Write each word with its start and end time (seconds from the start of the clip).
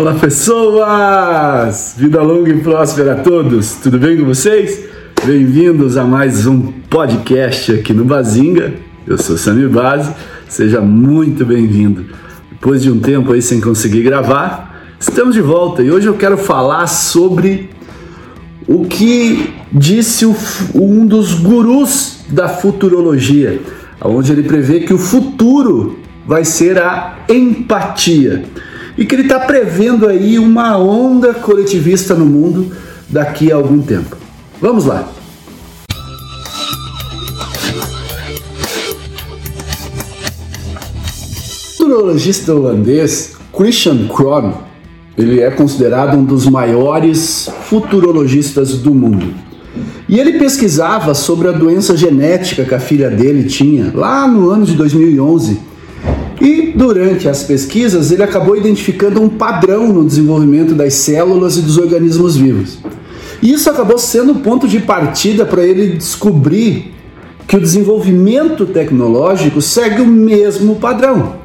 Olá 0.00 0.14
pessoas! 0.14 1.94
Vida 1.98 2.22
longa 2.22 2.50
e 2.50 2.58
próspera 2.58 3.12
a 3.12 3.16
todos! 3.16 3.74
Tudo 3.82 3.98
bem 3.98 4.16
com 4.16 4.24
vocês? 4.24 4.82
Bem-vindos 5.26 5.98
a 5.98 6.04
mais 6.04 6.46
um 6.46 6.72
podcast 6.88 7.70
aqui 7.70 7.92
no 7.92 8.06
Bazinga. 8.06 8.72
Eu 9.06 9.18
sou 9.18 9.36
Samir 9.36 9.68
Base, 9.68 10.10
seja 10.48 10.80
muito 10.80 11.44
bem-vindo. 11.44 12.06
Depois 12.50 12.80
de 12.80 12.90
um 12.90 12.98
tempo 12.98 13.30
aí 13.34 13.42
sem 13.42 13.60
conseguir 13.60 14.00
gravar, 14.00 14.74
estamos 14.98 15.34
de 15.34 15.42
volta 15.42 15.82
e 15.82 15.90
hoje 15.90 16.06
eu 16.06 16.14
quero 16.14 16.38
falar 16.38 16.86
sobre 16.86 17.68
o 18.66 18.86
que 18.86 19.52
disse 19.70 20.24
um 20.74 21.04
dos 21.04 21.34
gurus 21.34 22.20
da 22.30 22.48
futurologia, 22.48 23.60
onde 24.02 24.32
ele 24.32 24.44
prevê 24.44 24.80
que 24.80 24.94
o 24.94 24.98
futuro 24.98 25.98
vai 26.26 26.46
ser 26.46 26.78
a 26.78 27.18
empatia 27.28 28.46
e 29.00 29.06
que 29.06 29.14
ele 29.14 29.22
está 29.22 29.40
prevendo 29.40 30.06
aí 30.06 30.38
uma 30.38 30.76
onda 30.76 31.32
coletivista 31.32 32.14
no 32.14 32.26
mundo 32.26 32.70
daqui 33.08 33.50
a 33.50 33.56
algum 33.56 33.80
tempo. 33.80 34.14
Vamos 34.60 34.84
lá. 34.84 35.10
O 41.80 41.88
neurologista 41.88 42.54
holandês 42.54 43.36
Christian 43.56 44.06
Krohn, 44.06 44.52
ele 45.16 45.40
é 45.40 45.50
considerado 45.50 46.18
um 46.18 46.24
dos 46.24 46.46
maiores 46.46 47.50
futurologistas 47.62 48.74
do 48.74 48.94
mundo. 48.94 49.32
E 50.06 50.20
ele 50.20 50.38
pesquisava 50.38 51.14
sobre 51.14 51.48
a 51.48 51.52
doença 51.52 51.96
genética 51.96 52.66
que 52.66 52.74
a 52.74 52.80
filha 52.80 53.08
dele 53.08 53.48
tinha 53.48 53.90
lá 53.94 54.28
no 54.28 54.50
ano 54.50 54.66
de 54.66 54.74
2011 54.74 55.69
e 56.40 56.72
durante 56.74 57.28
as 57.28 57.42
pesquisas, 57.42 58.10
ele 58.10 58.22
acabou 58.22 58.56
identificando 58.56 59.20
um 59.20 59.28
padrão 59.28 59.92
no 59.92 60.06
desenvolvimento 60.06 60.74
das 60.74 60.94
células 60.94 61.58
e 61.58 61.62
dos 61.62 61.76
organismos 61.76 62.36
vivos. 62.36 62.78
E 63.42 63.52
isso 63.52 63.68
acabou 63.68 63.98
sendo 63.98 64.32
o 64.32 64.40
ponto 64.40 64.66
de 64.66 64.80
partida 64.80 65.44
para 65.44 65.62
ele 65.62 65.96
descobrir 65.96 66.94
que 67.46 67.56
o 67.56 67.60
desenvolvimento 67.60 68.64
tecnológico 68.64 69.60
segue 69.60 70.00
o 70.00 70.06
mesmo 70.06 70.76
padrão. 70.76 71.40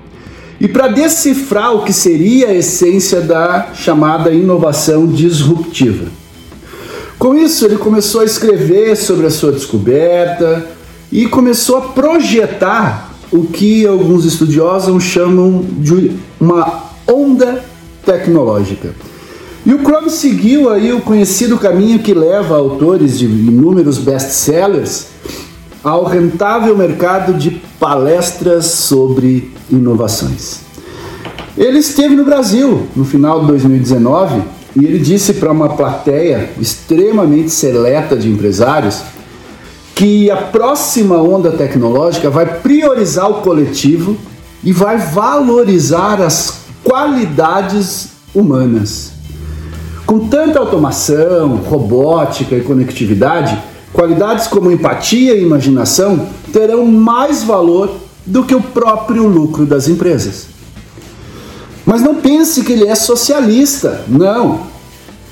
E 0.61 0.67
para 0.67 0.88
decifrar 0.88 1.73
o 1.73 1.83
que 1.83 1.91
seria 1.91 2.47
a 2.47 2.53
essência 2.53 3.19
da 3.19 3.71
chamada 3.73 4.31
inovação 4.31 5.05
disruptiva. 5.07 6.05
Com 7.19 7.35
isso, 7.35 7.66
ele 7.66 7.77
começou 7.77 8.21
a 8.21 8.25
escrever 8.25 8.95
sobre 8.95 9.25
a 9.25 9.31
sua 9.31 9.51
descoberta 9.51 10.66
e 11.11 11.27
começou 11.27 11.77
a 11.77 11.81
projetar 11.81 13.14
o 13.36 13.47
que 13.47 13.86
alguns 13.86 14.23
estudiosos 14.23 15.03
chamam 15.03 15.66
de 15.80 16.11
uma 16.39 16.86
onda 17.05 17.66
tecnológica. 18.05 18.95
E 19.66 19.73
o 19.73 19.80
Chrome 19.80 20.09
seguiu 20.09 20.69
aí 20.69 20.94
o 20.94 21.02
conhecido 21.02 21.58
caminho 21.58 22.00
que 22.00 22.13
leva 22.13 22.56
autores 22.56 23.19
de 23.19 23.25
inúmeros 23.25 23.97
best-sellers 23.97 25.08
ao 25.83 26.06
rentável 26.06 26.78
mercado 26.78 27.33
de 27.33 27.61
palestras 27.78 28.67
sobre 28.67 29.52
inovações. 29.69 30.61
Ele 31.58 31.80
esteve 31.80 32.16
no 32.16 32.23
Brasil 32.23 32.88
no 32.95 33.03
final 33.03 33.41
de 33.41 33.47
2019 33.47 34.41
e 34.78 34.86
ele 34.86 35.00
disse 35.00 35.33
para 35.33 35.52
uma 35.52 35.69
plateia 35.69 36.52
extremamente 36.59 37.50
seleta 37.50 38.16
de 38.16 38.30
empresários 38.30 39.02
que 39.95 40.29
a 40.29 40.35
próxima 40.35 41.15
onda 41.15 41.51
tecnológica 41.51 42.29
vai 42.29 42.45
priorizar 42.59 43.31
o 43.31 43.35
coletivo 43.35 44.17
e 44.61 44.73
vai 44.73 44.97
valorizar 44.97 46.21
as 46.21 46.65
qualidades 46.83 48.09
humanas. 48.33 49.13
Com 50.05 50.27
tanta 50.27 50.59
automação, 50.59 51.55
robótica 51.55 52.55
e 52.55 52.61
conectividade, 52.61 53.57
qualidades 53.93 54.47
como 54.47 54.69
empatia 54.69 55.33
e 55.33 55.41
imaginação 55.41 56.27
terão 56.51 56.85
mais 56.85 57.41
valor 57.44 57.89
do 58.25 58.44
que 58.44 58.53
o 58.53 58.62
próprio 58.62 59.25
lucro 59.27 59.66
das 59.66 59.88
empresas. 59.88 60.47
Mas 61.85 62.01
não 62.01 62.16
pense 62.16 62.63
que 62.63 62.73
ele 62.73 62.88
é 62.88 62.95
socialista, 62.95 64.03
não. 64.07 64.75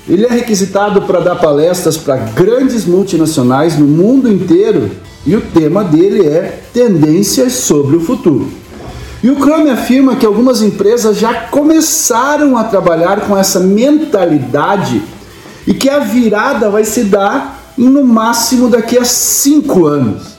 Ele 0.08 0.26
é 0.26 0.30
requisitado 0.30 1.04
para 1.04 1.22
dar 1.22 1.36
palestras 1.36 1.96
para 1.96 2.18
grandes 2.18 2.86
multinacionais 2.86 3.78
no 3.78 3.86
mundo 3.86 4.32
inteiro 4.32 4.92
e 5.26 5.36
o 5.36 5.42
tema 5.42 5.84
dele 5.84 6.28
é 6.28 6.62
Tendências 6.74 7.54
sobre 7.54 7.96
o 7.96 8.02
Futuro. 8.02 8.50
E 9.24 9.30
o 9.30 9.36
Chrome 9.36 9.70
afirma 9.70 10.18
que 10.18 10.26
algumas 10.26 10.62
empresas 10.62 11.18
já 11.18 11.34
começaram 11.34 12.58
a 12.58 12.66
trabalhar 12.66 13.22
com 13.22 13.38
essa 13.38 13.62
mentalidade 13.62 15.02
e 15.66 15.74
que 15.74 15.90
a 15.90 16.00
virada 16.00 16.70
vai 16.70 16.84
se 16.84 17.06
dar 17.06 17.74
no 17.78 18.04
máximo 18.04 18.68
daqui 18.68 18.98
a 18.98 19.06
cinco 19.06 19.86
anos. 19.86 20.34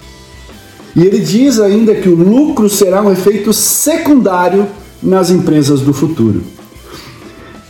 E 0.94 1.02
ele 1.02 1.18
diz 1.18 1.58
ainda 1.58 1.94
que 1.94 2.10
o 2.10 2.14
lucro 2.14 2.68
será 2.68 3.00
um 3.00 3.10
efeito 3.10 3.54
secundário 3.54 4.66
nas 5.02 5.30
empresas 5.30 5.80
do 5.80 5.94
futuro. 5.94 6.42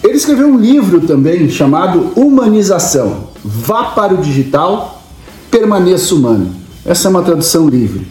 Ele 0.04 0.19
escreveu 0.19 0.48
um 0.48 0.59
livro 0.59 1.00
também 1.00 1.48
chamado 1.48 2.12
Humanização. 2.15 3.28
Vá 3.42 3.84
para 3.84 4.12
o 4.12 4.19
digital, 4.19 5.03
permaneça 5.50 6.15
humano. 6.15 6.54
Essa 6.84 7.09
é 7.09 7.10
uma 7.10 7.22
tradução 7.22 7.66
livre. 7.66 8.06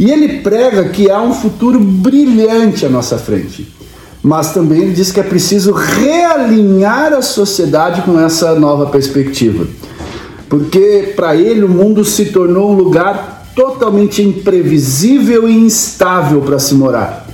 E 0.00 0.10
ele 0.10 0.40
prega 0.40 0.88
que 0.88 1.08
há 1.08 1.22
um 1.22 1.32
futuro 1.32 1.78
brilhante 1.78 2.84
à 2.84 2.88
nossa 2.88 3.16
frente. 3.18 3.72
Mas 4.20 4.52
também 4.52 4.82
ele 4.82 4.92
diz 4.92 5.12
que 5.12 5.20
é 5.20 5.22
preciso 5.22 5.70
realinhar 5.70 7.12
a 7.12 7.22
sociedade 7.22 8.02
com 8.02 8.18
essa 8.18 8.58
nova 8.58 8.86
perspectiva. 8.86 9.64
Porque 10.48 11.12
para 11.14 11.36
ele 11.36 11.62
o 11.62 11.68
mundo 11.68 12.04
se 12.04 12.26
tornou 12.26 12.72
um 12.72 12.76
lugar 12.76 13.46
totalmente 13.54 14.22
imprevisível 14.22 15.48
e 15.48 15.56
instável 15.56 16.40
para 16.40 16.58
se 16.58 16.74
morar 16.74 17.27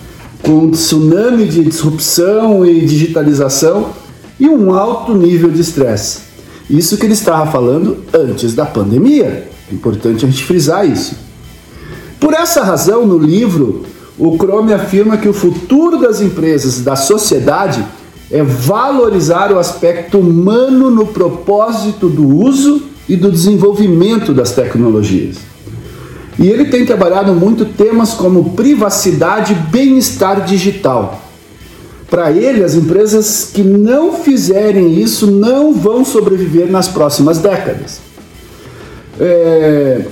com 0.44 0.66
um 0.66 0.70
tsunami 0.70 1.46
de 1.46 1.64
disrupção 1.64 2.66
e 2.66 2.84
digitalização 2.84 3.90
e 4.38 4.48
um 4.48 4.74
alto 4.74 5.14
nível 5.14 5.50
de 5.50 5.60
estresse. 5.60 6.20
Isso 6.68 6.96
que 6.96 7.06
ele 7.06 7.14
estava 7.14 7.50
falando 7.50 7.98
antes 8.12 8.54
da 8.54 8.66
pandemia. 8.66 9.48
É 9.70 9.74
importante 9.74 10.24
a 10.24 10.28
gente 10.28 10.44
frisar 10.44 10.86
isso. 10.86 11.16
Por 12.20 12.34
essa 12.34 12.62
razão, 12.62 13.06
no 13.06 13.18
livro, 13.18 13.84
o 14.18 14.36
Chrome 14.36 14.72
afirma 14.72 15.16
que 15.16 15.28
o 15.28 15.32
futuro 15.32 15.98
das 15.98 16.20
empresas, 16.20 16.80
da 16.80 16.96
sociedade, 16.96 17.84
é 18.30 18.42
valorizar 18.42 19.52
o 19.52 19.58
aspecto 19.58 20.18
humano 20.18 20.90
no 20.90 21.06
propósito 21.06 22.08
do 22.08 22.26
uso 22.26 22.82
e 23.08 23.16
do 23.16 23.30
desenvolvimento 23.30 24.32
das 24.32 24.52
tecnologias. 24.52 25.53
E 26.38 26.48
ele 26.48 26.66
tem 26.66 26.84
trabalhado 26.84 27.32
muito 27.32 27.64
temas 27.64 28.12
como 28.14 28.50
privacidade 28.50 29.52
e 29.52 29.56
bem-estar 29.56 30.44
digital. 30.44 31.22
Para 32.10 32.30
ele, 32.30 32.62
as 32.62 32.74
empresas 32.74 33.50
que 33.52 33.62
não 33.62 34.14
fizerem 34.14 35.00
isso 35.00 35.30
não 35.30 35.72
vão 35.72 36.04
sobreviver 36.04 36.70
nas 36.70 36.88
próximas 36.88 37.38
décadas. 37.38 38.00
É... 39.18 40.02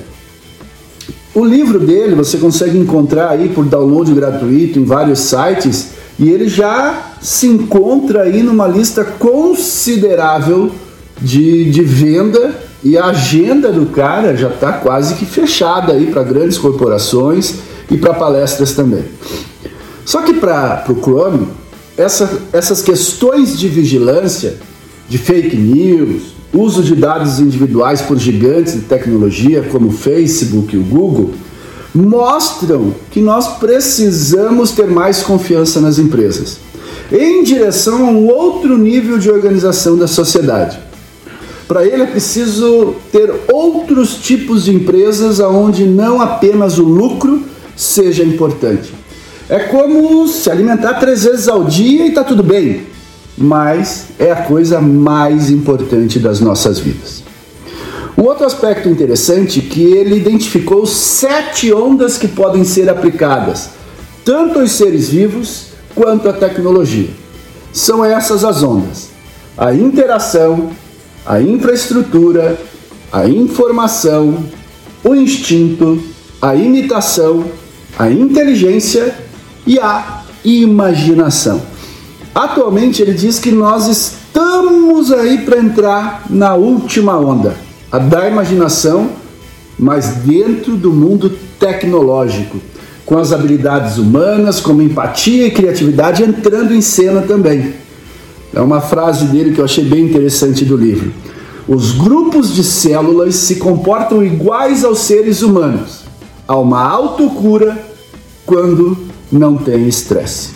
O 1.34 1.44
livro 1.44 1.78
dele 1.78 2.14
você 2.14 2.36
consegue 2.36 2.78
encontrar 2.78 3.30
aí 3.30 3.48
por 3.48 3.64
download 3.64 4.12
gratuito 4.12 4.78
em 4.78 4.84
vários 4.84 5.20
sites 5.20 5.92
e 6.18 6.30
ele 6.30 6.46
já 6.46 7.14
se 7.22 7.46
encontra 7.46 8.22
aí 8.22 8.42
numa 8.42 8.66
lista 8.68 9.02
considerável 9.02 10.70
de, 11.22 11.70
de 11.70 11.82
venda 11.82 12.54
e 12.84 12.98
a 12.98 13.06
agenda 13.06 13.70
do 13.70 13.86
cara 13.86 14.36
já 14.36 14.48
está 14.48 14.72
quase 14.72 15.14
que 15.14 15.24
fechada 15.24 15.92
aí 15.92 16.06
para 16.06 16.22
grandes 16.24 16.58
corporações 16.58 17.54
e 17.90 17.96
para 17.96 18.12
palestras 18.12 18.72
também. 18.72 19.04
Só 20.04 20.22
que 20.22 20.34
para 20.34 20.84
o 20.88 20.94
Chrome, 21.00 21.46
essa, 21.96 22.28
essas 22.52 22.82
questões 22.82 23.58
de 23.58 23.68
vigilância, 23.68 24.56
de 25.08 25.16
fake 25.16 25.56
news, 25.56 26.32
uso 26.52 26.82
de 26.82 26.96
dados 26.96 27.38
individuais 27.38 28.02
por 28.02 28.18
gigantes 28.18 28.74
de 28.74 28.80
tecnologia 28.80 29.62
como 29.70 29.88
o 29.88 29.92
Facebook 29.92 30.74
e 30.74 30.78
o 30.78 30.82
Google, 30.82 31.30
mostram 31.94 32.94
que 33.10 33.20
nós 33.20 33.58
precisamos 33.58 34.72
ter 34.72 34.86
mais 34.86 35.22
confiança 35.22 35.80
nas 35.80 35.98
empresas, 35.98 36.58
em 37.12 37.44
direção 37.44 38.06
a 38.06 38.10
um 38.10 38.26
outro 38.26 38.76
nível 38.76 39.18
de 39.18 39.30
organização 39.30 39.96
da 39.96 40.08
sociedade. 40.08 40.78
Para 41.72 41.86
ele 41.86 42.02
é 42.02 42.06
preciso 42.06 42.96
ter 43.10 43.32
outros 43.50 44.16
tipos 44.16 44.64
de 44.64 44.74
empresas 44.74 45.40
onde 45.40 45.86
não 45.86 46.20
apenas 46.20 46.76
o 46.76 46.82
lucro 46.82 47.44
seja 47.74 48.22
importante. 48.22 48.92
É 49.48 49.58
como 49.58 50.28
se 50.28 50.50
alimentar 50.50 51.00
três 51.00 51.24
vezes 51.24 51.48
ao 51.48 51.64
dia 51.64 52.04
e 52.04 52.08
está 52.10 52.22
tudo 52.22 52.42
bem, 52.42 52.82
mas 53.38 54.08
é 54.18 54.30
a 54.30 54.42
coisa 54.42 54.82
mais 54.82 55.48
importante 55.48 56.18
das 56.18 56.40
nossas 56.40 56.78
vidas. 56.78 57.22
Um 58.18 58.24
outro 58.24 58.44
aspecto 58.44 58.90
interessante 58.90 59.60
é 59.60 59.62
que 59.62 59.82
ele 59.82 60.16
identificou 60.16 60.84
sete 60.84 61.72
ondas 61.72 62.18
que 62.18 62.28
podem 62.28 62.64
ser 62.64 62.90
aplicadas, 62.90 63.70
tanto 64.26 64.58
aos 64.58 64.72
seres 64.72 65.08
vivos 65.08 65.68
quanto 65.94 66.28
à 66.28 66.34
tecnologia. 66.34 67.08
São 67.72 68.04
essas 68.04 68.44
as 68.44 68.62
ondas: 68.62 69.08
a 69.56 69.72
interação, 69.72 70.70
a 71.24 71.40
infraestrutura, 71.40 72.58
a 73.12 73.28
informação, 73.28 74.44
o 75.04 75.14
instinto, 75.14 76.02
a 76.40 76.56
imitação, 76.56 77.44
a 77.98 78.10
inteligência 78.10 79.14
e 79.66 79.78
a 79.78 80.22
imaginação. 80.44 81.62
Atualmente 82.34 83.02
ele 83.02 83.12
diz 83.12 83.38
que 83.38 83.52
nós 83.52 83.86
estamos 83.86 85.12
aí 85.12 85.38
para 85.38 85.58
entrar 85.58 86.24
na 86.30 86.54
última 86.54 87.18
onda, 87.18 87.54
a 87.90 87.98
da 87.98 88.28
imaginação, 88.28 89.10
mas 89.78 90.08
dentro 90.24 90.76
do 90.76 90.92
mundo 90.92 91.30
tecnológico, 91.60 92.58
com 93.04 93.18
as 93.18 93.32
habilidades 93.32 93.98
humanas, 93.98 94.60
como 94.60 94.80
empatia 94.80 95.46
e 95.46 95.50
criatividade 95.50 96.22
entrando 96.22 96.74
em 96.74 96.80
cena 96.80 97.22
também. 97.22 97.74
É 98.54 98.60
uma 98.60 98.80
frase 98.80 99.26
dele 99.26 99.52
que 99.54 99.60
eu 99.60 99.64
achei 99.64 99.84
bem 99.84 100.04
interessante 100.04 100.64
do 100.64 100.76
livro. 100.76 101.12
Os 101.66 101.92
grupos 101.92 102.54
de 102.54 102.62
células 102.62 103.36
se 103.36 103.56
comportam 103.56 104.22
iguais 104.22 104.84
aos 104.84 104.98
seres 105.00 105.42
humanos. 105.42 106.00
Há 106.46 106.56
uma 106.56 106.82
autocura 106.82 107.78
quando 108.44 108.98
não 109.30 109.56
tem 109.56 109.88
estresse. 109.88 110.50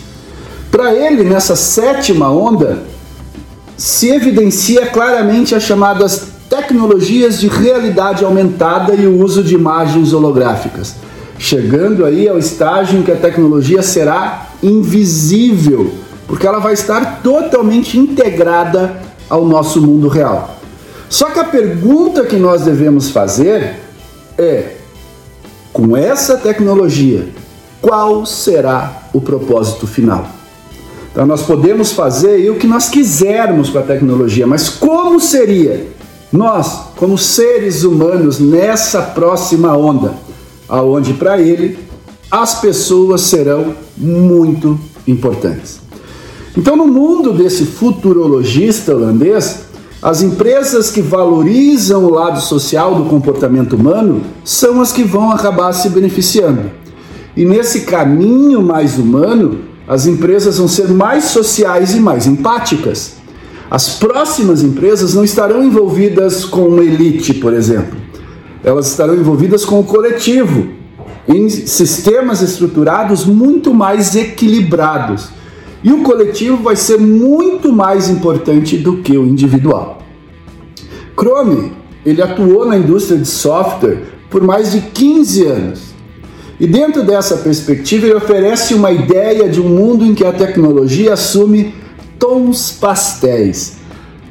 Para 0.69 0.93
ele, 0.93 1.23
nessa 1.23 1.55
sétima 1.55 2.29
onda, 2.29 2.83
se 3.75 4.09
evidencia 4.09 4.85
claramente 4.87 5.55
as 5.55 5.63
chamadas 5.63 6.27
tecnologias 6.49 7.39
de 7.39 7.47
realidade 7.47 8.23
aumentada 8.23 8.93
e 8.93 9.05
o 9.05 9.23
uso 9.23 9.43
de 9.43 9.55
imagens 9.55 10.13
holográficas, 10.13 10.95
chegando 11.37 12.05
aí 12.05 12.27
ao 12.27 12.37
estágio 12.37 12.99
em 12.99 13.03
que 13.03 13.11
a 13.11 13.15
tecnologia 13.15 13.81
será 13.81 14.49
invisível, 14.61 15.93
porque 16.27 16.45
ela 16.45 16.59
vai 16.59 16.73
estar 16.73 17.21
totalmente 17.23 17.97
integrada 17.97 19.01
ao 19.29 19.45
nosso 19.45 19.81
mundo 19.81 20.07
real. 20.07 20.57
Só 21.09 21.29
que 21.29 21.39
a 21.39 21.45
pergunta 21.45 22.25
que 22.25 22.35
nós 22.35 22.63
devemos 22.63 23.09
fazer 23.09 23.79
é: 24.37 24.75
com 25.71 25.95
essa 25.95 26.37
tecnologia, 26.37 27.29
qual 27.81 28.25
será 28.25 29.03
o 29.13 29.21
propósito 29.21 29.87
final? 29.87 30.27
Então 31.11 31.25
nós 31.25 31.43
podemos 31.43 31.93
fazer 31.93 32.49
o 32.51 32.55
que 32.55 32.67
nós 32.67 32.89
quisermos 32.89 33.69
com 33.69 33.79
a 33.79 33.83
tecnologia, 33.83 34.45
mas 34.45 34.69
como 34.69 35.19
seria 35.19 35.87
nós, 36.31 36.89
como 36.97 37.17
seres 37.17 37.83
humanos, 37.83 38.37
nessa 38.39 39.01
próxima 39.01 39.75
onda, 39.75 40.13
aonde 40.67 41.13
para 41.13 41.39
ele 41.39 41.79
as 42.29 42.59
pessoas 42.59 43.21
serão 43.21 43.73
muito 43.95 44.77
importantes. 45.07 45.86
Então, 46.57 46.75
no 46.75 46.87
mundo 46.87 47.33
desse 47.33 47.67
futurologista 47.67 48.95
holandês, 48.95 49.67
as 50.01 50.23
empresas 50.23 50.89
que 50.89 51.01
valorizam 51.01 52.03
o 52.03 52.09
lado 52.11 52.41
social 52.41 52.95
do 52.95 53.05
comportamento 53.07 53.75
humano 53.75 54.23
são 54.43 54.81
as 54.81 54.91
que 54.91 55.03
vão 55.03 55.29
acabar 55.31 55.71
se 55.71 55.87
beneficiando. 55.89 56.71
E 57.35 57.45
nesse 57.45 57.81
caminho 57.81 58.59
mais 58.59 58.97
humano, 58.97 59.59
as 59.87 60.07
empresas 60.07 60.57
vão 60.57 60.67
ser 60.67 60.87
mais 60.89 61.25
sociais 61.25 61.93
e 61.93 61.99
mais 61.99 62.25
empáticas. 62.25 63.17
As 63.69 63.89
próximas 63.89 64.63
empresas 64.63 65.13
não 65.13 65.23
estarão 65.23 65.63
envolvidas 65.63 66.43
com 66.43 66.81
elite, 66.81 67.35
por 67.35 67.53
exemplo. 67.53 67.99
Elas 68.63 68.87
estarão 68.87 69.13
envolvidas 69.13 69.63
com 69.63 69.79
o 69.79 69.83
coletivo, 69.83 70.69
em 71.27 71.47
sistemas 71.49 72.41
estruturados 72.41 73.25
muito 73.25 73.75
mais 73.75 74.15
equilibrados 74.15 75.37
e 75.83 75.91
o 75.91 76.03
coletivo 76.03 76.57
vai 76.57 76.75
ser 76.75 76.97
muito 76.99 77.71
mais 77.71 78.09
importante 78.09 78.77
do 78.77 78.97
que 78.97 79.17
o 79.17 79.25
individual. 79.25 79.99
Chrome, 81.17 81.73
ele 82.05 82.21
atuou 82.21 82.65
na 82.65 82.77
indústria 82.77 83.17
de 83.17 83.27
software 83.27 84.03
por 84.29 84.41
mais 84.41 84.71
de 84.71 84.81
15 84.81 85.45
anos. 85.45 85.81
E 86.59 86.65
dentro 86.65 87.03
dessa 87.03 87.37
perspectiva, 87.37 88.07
ele 88.07 88.15
oferece 88.15 88.73
uma 88.73 88.91
ideia 88.91 89.47
de 89.47 89.61
um 89.61 89.69
mundo 89.69 90.03
em 90.03 90.15
que 90.15 90.25
a 90.25 90.31
tecnologia 90.31 91.13
assume 91.13 91.73
tons 92.17 92.71
pastéis. 92.71 93.77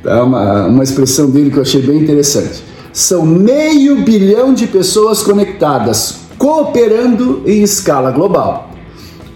É 0.04 0.20
uma, 0.20 0.66
uma 0.66 0.82
expressão 0.82 1.31
dele 1.31 1.50
que 1.50 1.56
eu 1.56 1.62
achei 1.62 1.82
bem 1.82 1.98
interessante. 1.98 2.64
São 2.93 3.25
meio 3.25 4.02
bilhão 4.02 4.54
de 4.54 4.66
pessoas 4.66 5.22
conectadas, 5.22 6.16
cooperando 6.38 7.43
em 7.46 7.62
escala 7.62 8.10
global. 8.10 8.70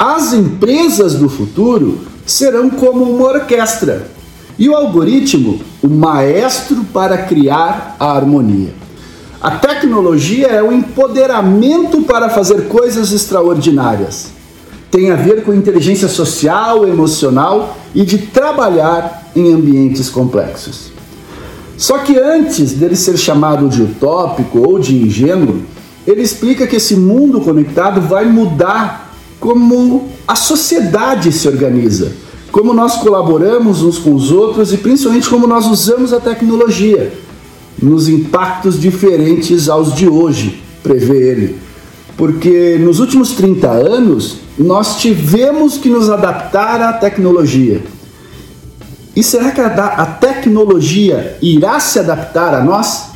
As 0.02 0.32
empresas 0.32 1.16
do 1.16 1.28
futuro 1.28 1.98
serão 2.24 2.70
como 2.70 3.04
uma 3.04 3.28
orquestra 3.28 4.06
e 4.58 4.66
o 4.66 4.74
algoritmo, 4.74 5.60
o 5.82 5.88
maestro 5.88 6.84
para 6.84 7.18
criar 7.18 7.96
a 8.00 8.10
harmonia. 8.10 8.72
A 9.42 9.50
tecnologia 9.50 10.46
é 10.46 10.62
o 10.62 10.72
empoderamento 10.72 12.00
para 12.00 12.30
fazer 12.30 12.66
coisas 12.66 13.12
extraordinárias. 13.12 14.28
Tem 14.90 15.10
a 15.10 15.16
ver 15.16 15.44
com 15.44 15.52
inteligência 15.52 16.08
social, 16.08 16.88
emocional 16.88 17.76
e 17.94 18.02
de 18.02 18.16
trabalhar 18.16 19.30
em 19.36 19.52
ambientes 19.52 20.08
complexos. 20.08 20.92
Só 21.76 21.98
que 21.98 22.18
antes 22.18 22.72
dele 22.72 22.96
ser 22.96 23.18
chamado 23.18 23.68
de 23.68 23.82
utópico 23.82 24.66
ou 24.66 24.78
de 24.78 24.96
ingênuo, 24.96 25.60
ele 26.06 26.22
explica 26.22 26.66
que 26.66 26.76
esse 26.76 26.96
mundo 26.96 27.42
conectado 27.42 28.00
vai 28.00 28.24
mudar 28.24 29.09
como 29.40 30.08
a 30.28 30.36
sociedade 30.36 31.32
se 31.32 31.48
organiza, 31.48 32.12
como 32.52 32.74
nós 32.74 32.96
colaboramos 32.96 33.82
uns 33.82 33.98
com 33.98 34.14
os 34.14 34.30
outros 34.30 34.72
e 34.72 34.76
principalmente 34.76 35.28
como 35.28 35.46
nós 35.46 35.66
usamos 35.66 36.12
a 36.12 36.20
tecnologia 36.20 37.12
nos 37.82 38.08
impactos 38.08 38.78
diferentes 38.78 39.68
aos 39.68 39.94
de 39.94 40.06
hoje, 40.06 40.62
prevê 40.82 41.30
ele. 41.30 41.58
Porque 42.16 42.76
nos 42.78 43.00
últimos 43.00 43.30
30 43.30 43.68
anos 43.68 44.38
nós 44.58 45.00
tivemos 45.00 45.78
que 45.78 45.88
nos 45.88 46.10
adaptar 46.10 46.82
à 46.82 46.92
tecnologia. 46.92 47.80
E 49.16 49.22
será 49.22 49.50
que 49.52 49.60
a, 49.60 50.06
tecnologia 50.20 51.38
irá 51.40 51.80
se 51.80 51.98
adaptar 51.98 52.54
a 52.54 52.62
nós? 52.62 53.10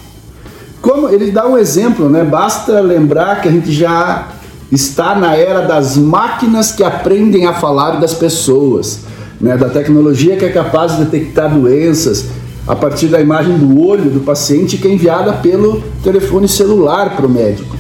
Como 0.81 1.09
ele 1.09 1.31
dá 1.31 1.47
um 1.47 1.59
exemplo, 1.59 2.09
né? 2.09 2.25
Basta 2.25 2.81
lembrar 2.81 3.43
que 3.43 3.49
a 3.49 3.53
gente 3.53 3.73
já 3.73 4.34
está 4.71 5.15
na 5.15 5.35
era 5.37 5.63
das 5.63 5.97
máquinas 5.97 6.73
que 6.73 6.83
aprendem 6.83 7.47
a 7.47 7.53
falar 7.53 8.01
das 8.01 8.15
pessoas, 8.15 9.01
né? 9.41 9.57
da 9.57 9.69
tecnologia 9.69 10.37
que 10.37 10.45
é 10.45 10.51
capaz 10.51 10.97
de 10.97 11.05
detectar 11.05 11.53
doenças 11.53 12.27
a 12.67 12.75
partir 12.75 13.09
da 13.09 13.21
imagem 13.21 13.59
do 13.59 13.81
olho 13.81 14.11
do 14.11 14.21
paciente 14.21 14.79
que 14.79 14.89
é 14.89 14.93
enviada 14.93 15.33
pelo 15.35 15.83
telefone 16.03 16.49
celular 16.49 17.15
para 17.15 17.27
o 17.27 17.31
médico. 17.31 17.77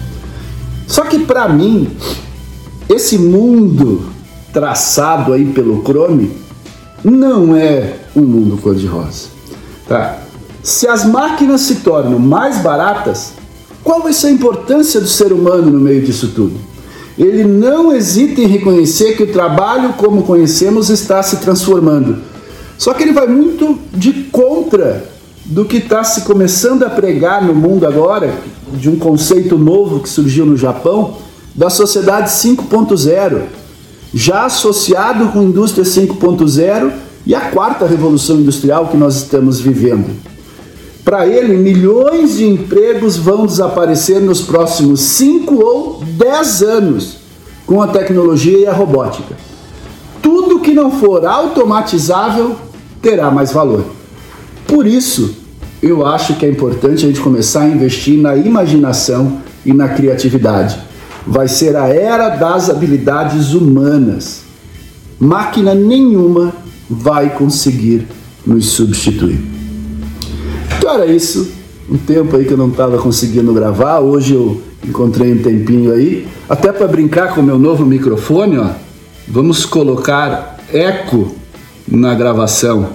Só 0.86 1.04
que 1.04 1.20
para 1.20 1.48
mim, 1.48 1.88
esse 2.88 3.16
mundo 3.18 4.04
traçado 4.52 5.32
aí 5.32 5.46
pelo 5.46 5.82
Chrome 5.82 6.30
não 7.02 7.56
é 7.56 7.94
um 8.14 8.22
mundo 8.22 8.58
cor-de-rosa. 8.58 9.28
Tá? 9.88 10.18
Se 10.62 10.86
as 10.86 11.04
máquinas 11.04 11.62
se 11.62 11.76
tornam 11.76 12.18
mais 12.18 12.58
baratas, 12.58 13.32
qual 13.82 14.02
vai 14.02 14.12
ser 14.12 14.28
a 14.28 14.30
importância 14.30 15.00
do 15.00 15.06
ser 15.06 15.32
humano 15.32 15.70
no 15.70 15.80
meio 15.80 16.02
disso 16.02 16.28
tudo? 16.34 16.73
Ele 17.18 17.44
não 17.44 17.94
hesita 17.94 18.40
em 18.40 18.46
reconhecer 18.46 19.16
que 19.16 19.22
o 19.22 19.32
trabalho 19.32 19.94
como 19.94 20.22
conhecemos 20.22 20.90
está 20.90 21.22
se 21.22 21.36
transformando. 21.36 22.18
Só 22.76 22.92
que 22.92 23.02
ele 23.02 23.12
vai 23.12 23.26
muito 23.26 23.78
de 23.92 24.12
contra 24.32 25.04
do 25.44 25.64
que 25.64 25.76
está 25.76 26.02
se 26.02 26.22
começando 26.22 26.82
a 26.82 26.90
pregar 26.90 27.42
no 27.42 27.54
mundo 27.54 27.86
agora, 27.86 28.34
de 28.72 28.88
um 28.88 28.96
conceito 28.96 29.56
novo 29.56 30.00
que 30.00 30.08
surgiu 30.08 30.44
no 30.44 30.56
Japão, 30.56 31.18
da 31.54 31.70
sociedade 31.70 32.30
5.0, 32.30 33.42
já 34.12 34.46
associado 34.46 35.28
com 35.28 35.40
a 35.40 35.44
indústria 35.44 35.84
5.0 35.84 36.92
e 37.26 37.34
a 37.34 37.40
quarta 37.50 37.86
revolução 37.86 38.36
industrial 38.36 38.88
que 38.88 38.96
nós 38.96 39.16
estamos 39.16 39.60
vivendo. 39.60 40.33
Para 41.04 41.26
ele, 41.26 41.56
milhões 41.58 42.38
de 42.38 42.46
empregos 42.46 43.18
vão 43.18 43.44
desaparecer 43.44 44.20
nos 44.20 44.40
próximos 44.40 45.00
5 45.00 45.54
ou 45.54 46.02
10 46.02 46.62
anos 46.62 47.18
com 47.66 47.82
a 47.82 47.88
tecnologia 47.88 48.58
e 48.58 48.66
a 48.66 48.72
robótica. 48.72 49.36
Tudo 50.22 50.60
que 50.60 50.72
não 50.72 50.90
for 50.90 51.26
automatizável 51.26 52.56
terá 53.02 53.30
mais 53.30 53.52
valor. 53.52 53.84
Por 54.66 54.86
isso, 54.86 55.36
eu 55.82 56.06
acho 56.06 56.36
que 56.36 56.46
é 56.46 56.48
importante 56.48 57.04
a 57.04 57.08
gente 57.08 57.20
começar 57.20 57.64
a 57.64 57.68
investir 57.68 58.18
na 58.18 58.34
imaginação 58.34 59.40
e 59.66 59.74
na 59.74 59.90
criatividade. 59.90 60.78
Vai 61.26 61.48
ser 61.48 61.76
a 61.76 61.86
era 61.88 62.30
das 62.30 62.70
habilidades 62.70 63.52
humanas. 63.52 64.42
Máquina 65.18 65.74
nenhuma 65.74 66.54
vai 66.88 67.30
conseguir 67.30 68.06
nos 68.46 68.66
substituir. 68.66 69.38
Então 70.76 70.94
era 70.94 71.06
isso. 71.06 71.52
Um 71.88 71.98
tempo 71.98 72.36
aí 72.36 72.44
que 72.44 72.52
eu 72.52 72.56
não 72.56 72.68
estava 72.68 72.98
conseguindo 72.98 73.52
gravar. 73.52 74.00
Hoje 74.00 74.34
eu 74.34 74.60
encontrei 74.86 75.32
um 75.32 75.42
tempinho 75.42 75.92
aí. 75.92 76.26
Até 76.48 76.72
para 76.72 76.86
brincar 76.86 77.34
com 77.34 77.40
o 77.40 77.44
meu 77.44 77.58
novo 77.58 77.84
microfone, 77.84 78.58
ó. 78.58 78.70
Vamos 79.26 79.64
colocar 79.64 80.58
eco 80.72 81.34
na 81.86 82.14
gravação. 82.14 82.90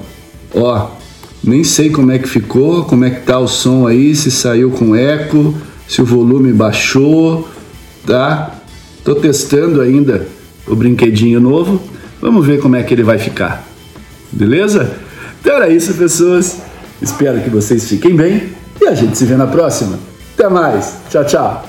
Ó, 0.54 0.88
nem 1.44 1.64
sei 1.64 1.90
como 1.90 2.12
é 2.12 2.20
que 2.20 2.28
ficou, 2.28 2.84
como 2.86 3.06
é 3.06 3.10
que 3.10 3.22
tá 3.22 3.40
o 3.40 3.48
som 3.48 3.88
aí, 3.88 4.16
se 4.16 4.30
saiu 4.30 4.72
com 4.72 4.96
eco, 4.96 5.56
se 5.88 6.02
o 6.02 6.06
volume 6.06 6.52
baixou, 6.52 7.48
tá? 8.06 8.56
Tô 9.04 9.16
testando 9.16 9.82
ainda 9.82 10.28
o 10.68 10.76
brinquedinho 10.76 11.40
novo. 11.40 11.82
Vamos 12.22 12.46
ver 12.46 12.60
como 12.60 12.76
é 12.76 12.84
que 12.84 12.94
ele 12.94 13.04
vai 13.04 13.18
ficar. 13.18 13.68
Beleza? 14.32 14.98
Então 15.42 15.56
era 15.56 15.70
isso, 15.70 15.94
pessoas. 15.94 16.58
Espero 17.02 17.42
que 17.42 17.50
vocês 17.50 17.88
fiquem 17.88 18.16
bem 18.16 18.54
e 18.82 18.88
a 18.88 18.96
gente 18.96 19.18
se 19.18 19.26
vê 19.26 19.36
na 19.36 19.48
próxima. 19.48 20.00
Até 20.34 20.50
mais. 20.50 20.96
Tchau, 21.10 21.26
tchau. 21.26 21.69